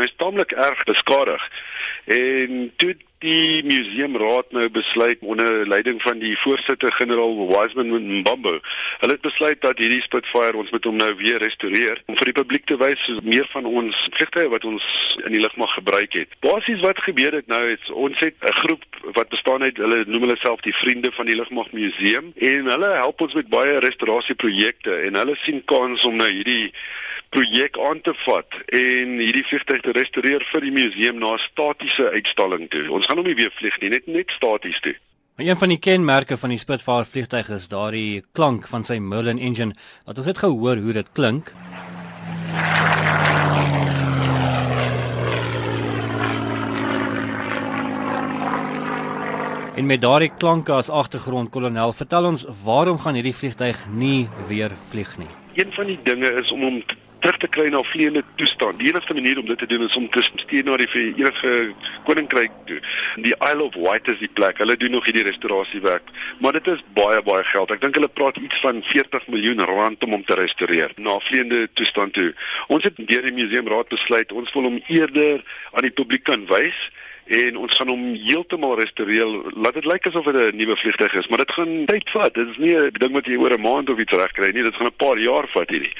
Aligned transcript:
Hy's 0.00 0.16
taamlik 0.16 0.52
erg 0.56 0.84
beskadig. 0.88 1.42
En 2.04 2.72
toe 2.76 2.96
die 3.20 3.60
museumraad 3.68 4.52
nou 4.56 4.68
besluit 4.72 5.18
onder 5.20 5.68
leiding 5.68 6.00
van 6.02 6.18
die 6.18 6.32
voorsitter 6.40 6.92
generaal 6.92 7.34
Wiseman 7.50 8.20
Mbambo. 8.20 8.54
Hulle 9.02 9.12
het 9.12 9.20
besluit 9.20 9.60
dat 9.60 9.78
hierdie 9.78 10.00
Spitfire 10.00 10.56
ons 10.56 10.70
moet 10.72 10.88
hom 10.88 10.96
nou 10.96 11.10
weer 11.20 11.36
restoreer 11.42 12.00
om 12.08 12.16
vir 12.16 12.30
die 12.30 12.36
publiek 12.38 12.64
te 12.70 12.78
wys 12.80 13.02
meer 13.20 13.44
van 13.52 13.68
ons 13.68 13.98
vliegtye 14.16 14.48
wat 14.48 14.64
ons 14.64 14.86
in 15.26 15.36
die 15.36 15.42
lugmag 15.42 15.74
gebruik 15.76 16.16
het. 16.16 16.32
Basies 16.40 16.80
wat 16.80 17.04
gebeur 17.04 17.36
het 17.36 17.52
nou 17.52 17.60
is 17.74 17.92
ons 17.92 18.24
het 18.24 18.40
'n 18.40 18.56
groep 18.62 18.88
wat 19.12 19.28
bestaan 19.28 19.62
uit 19.68 19.76
hulle 19.76 20.04
noem 20.06 20.24
hulle 20.28 20.40
self 20.40 20.64
die 20.64 20.76
vriende 20.76 21.12
van 21.12 21.26
die 21.26 21.36
lugmag 21.36 21.72
museum 21.76 22.32
en 22.36 22.72
hulle 22.72 22.90
help 23.04 23.20
ons 23.20 23.34
met 23.34 23.48
baie 23.48 23.78
restaurasieprojekte 23.78 24.96
en 24.96 25.14
hulle 25.14 25.36
sien 25.36 25.64
kans 25.64 26.04
om 26.04 26.16
nou 26.16 26.28
hierdie 26.28 26.72
projek 27.30 27.78
aan 27.78 28.00
te 28.00 28.14
vat 28.24 28.56
en 28.66 29.12
hierdie 29.22 29.44
vliegtuig 29.46 29.84
te 29.84 29.92
restoreer 29.94 30.42
vir 30.52 30.66
die 30.66 30.72
museum 30.74 31.18
na 31.22 31.34
'n 31.34 31.38
statiese 31.38 32.10
uitstalling 32.10 32.68
toe. 32.70 32.90
Ons 32.90 33.06
gaan 33.06 33.16
hom 33.16 33.26
nie 33.26 33.38
weer 33.38 33.52
vlieg 33.54 33.80
nie, 33.80 33.90
net 33.90 34.06
net 34.06 34.30
staties 34.30 34.80
toe. 34.80 34.94
Een 35.36 35.56
van 35.56 35.68
die 35.68 35.78
kenmerke 35.78 36.36
van 36.36 36.50
die 36.50 36.58
Spitfire 36.58 37.04
vliegtuig 37.04 37.48
is 37.48 37.68
daardie 37.68 38.22
klank 38.32 38.68
van 38.68 38.84
sy 38.84 38.98
Merlin 38.98 39.38
engine. 39.38 39.74
Wat 40.04 40.18
ons 40.18 40.26
het 40.26 40.38
gehoor 40.38 40.76
hoe 40.76 40.92
dit 40.92 41.12
klink. 41.12 41.52
En 49.76 49.86
met 49.86 50.00
daardie 50.00 50.32
klanke 50.38 50.72
as 50.72 50.90
agtergrond, 50.90 51.50
kolonel, 51.50 51.92
vertel 51.92 52.24
ons 52.24 52.44
waarom 52.64 52.98
gaan 52.98 53.14
hierdie 53.14 53.34
vliegtuig 53.34 53.86
nie 53.88 54.28
weer 54.48 54.74
vlieg 54.90 55.14
nie? 55.18 55.30
Een 55.54 55.72
van 55.72 55.86
die 55.86 55.98
dinge 56.02 56.28
is 56.42 56.52
om 56.52 56.60
hom 56.60 56.82
terug 57.20 57.36
te 57.36 57.48
kry 57.48 57.68
na 57.68 57.82
vleiende 57.84 58.22
toestand. 58.40 58.78
Die 58.80 58.88
enigste 58.88 59.14
manier 59.14 59.38
om 59.38 59.46
dit 59.48 59.58
te 59.58 59.66
doen 59.66 59.84
is 59.86 59.96
om 59.96 60.08
te 60.10 60.22
stuur 60.22 60.64
na 60.64 60.76
die 60.80 60.88
Verenigde 60.88 61.74
Koninkryk 62.04 62.54
toe. 62.68 62.80
Die 63.26 63.34
Isle 63.36 63.66
of 63.68 63.76
Wight 63.76 64.08
is 64.08 64.18
die 64.22 64.30
plek. 64.32 64.58
Hulle 64.62 64.76
doen 64.80 64.96
nog 64.96 65.04
hierdie 65.04 65.26
restaurasiewerk, 65.28 66.08
maar 66.40 66.56
dit 66.56 66.66
is 66.72 66.84
baie 66.96 67.22
baie 67.26 67.44
geld. 67.52 67.74
Ek 67.76 67.84
dink 67.84 67.98
hulle 68.00 68.08
praat 68.08 68.40
iets 68.40 68.62
van 68.64 68.82
40 68.86 69.28
miljoen 69.32 69.64
rand 69.68 70.04
om 70.04 70.16
hom 70.16 70.24
te 70.24 70.38
restoreer 70.40 70.96
na 70.96 71.18
vleiende 71.24 71.66
toestand 71.72 72.16
toe. 72.16 72.30
Ons 72.68 72.88
het 72.88 72.96
deur 72.96 73.28
die 73.28 73.36
museumraad 73.36 73.92
besluit 73.92 74.32
ons 74.32 74.52
wil 74.56 74.68
hom 74.70 74.80
eerder 74.88 75.44
aan 75.72 75.86
die 75.86 75.94
publiek 75.94 76.24
kan 76.28 76.48
wys 76.50 76.88
en 77.26 77.56
ons 77.56 77.74
gaan 77.76 77.88
hom 77.88 78.14
heeltemal 78.14 78.76
restoreer. 78.78 79.26
Laat 79.54 79.74
dit 79.74 79.84
lyk 79.84 80.06
asof 80.06 80.24
dit 80.24 80.34
'n 80.34 80.56
nuwe 80.56 80.76
vliegtuig 80.76 81.14
is, 81.14 81.28
maar 81.28 81.38
dit 81.38 81.52
gaan 81.52 81.84
tyd 81.86 82.10
vat. 82.10 82.34
Dit 82.34 82.48
is 82.48 82.56
nie 82.56 82.76
'n 82.76 82.90
ding 82.92 83.12
wat 83.12 83.26
jy 83.26 83.36
oor 83.36 83.52
'n 83.52 83.60
maand 83.60 83.90
of 83.90 83.98
iets 83.98 84.12
regkry 84.12 84.50
nie. 84.52 84.62
Dit 84.62 84.76
gaan 84.76 84.86
'n 84.86 84.96
paar 84.96 85.18
jaar 85.18 85.48
vat 85.48 85.70
hierdie. 85.70 85.92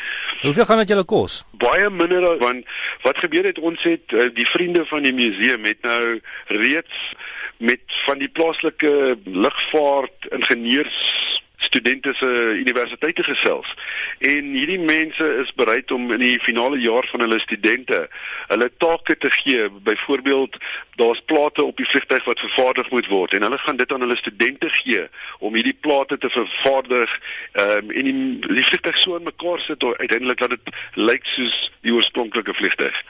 Hoeveel 0.42 0.64
gaan 0.64 0.78
dit 0.78 0.88
julle 0.88 1.04
kos? 1.04 1.44
Baie 1.50 1.90
minder 1.90 2.38
want 2.38 2.64
wat 3.02 3.18
gebeur 3.18 3.44
het 3.44 3.58
ons 3.58 3.82
het 3.82 4.12
eh, 4.12 4.28
die 4.34 4.46
vriende 4.46 4.86
van 4.86 5.02
die 5.02 5.14
museum 5.14 5.64
het 5.64 5.82
nou 5.82 6.20
reeds 6.46 7.14
met 7.56 7.80
van 7.86 8.18
die 8.18 8.28
plaaslike 8.28 9.18
lugvaart 9.24 10.26
ingenieurs 10.30 11.29
studente 11.60 12.14
se 12.14 12.26
universiteite 12.58 13.22
gesels. 13.22 13.74
En 14.18 14.52
hierdie 14.56 14.80
mense 14.80 15.26
is 15.42 15.52
bereid 15.54 15.90
om 15.90 16.12
in 16.12 16.22
die 16.22 16.38
finale 16.40 16.78
jaar 16.80 17.06
van 17.12 17.20
hulle 17.20 17.38
studente 17.38 18.08
hulle 18.48 18.70
take 18.76 19.16
te 19.16 19.30
gee. 19.30 19.68
Byvoorbeeld, 19.70 20.56
daar's 20.96 21.20
plate 21.20 21.62
op 21.62 21.76
die 21.76 21.86
vliegtuig 21.86 22.24
wat 22.24 22.40
vervaardig 22.40 22.90
moet 22.90 23.06
word 23.06 23.36
en 23.36 23.42
hulle 23.42 23.58
gaan 23.58 23.76
dit 23.76 23.92
aan 23.92 24.00
hulle 24.00 24.16
studente 24.16 24.68
gee 24.80 25.06
om 25.38 25.54
hierdie 25.54 25.76
plate 25.80 26.18
te 26.18 26.30
vervaardig 26.30 27.20
um, 27.52 27.90
en 27.90 28.08
die, 28.08 28.16
die 28.48 28.64
vliegtuig 28.64 28.98
so 28.98 29.16
in 29.16 29.28
mekaar 29.28 29.60
sit 29.60 29.84
uiteindelik 29.84 30.38
dat 30.38 30.56
dit 30.56 30.74
lyk 30.94 31.24
soos 31.24 31.70
die 31.80 31.94
oorspronklike 31.94 32.54
vliegtuig. 32.54 33.04